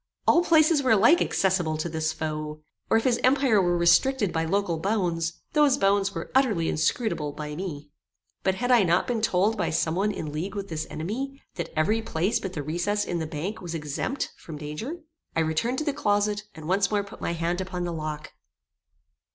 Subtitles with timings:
[0.27, 4.45] All places were alike accessible to this foe, or if his empire were restricted by
[4.45, 7.91] local bounds, those bounds were utterly inscrutable by me.
[8.41, 11.69] But had I not been told by some one in league with this enemy, that
[11.77, 14.95] every place but the recess in the bank was exempt from danger?
[15.35, 18.33] I returned to the closet, and once more put my hand upon the lock.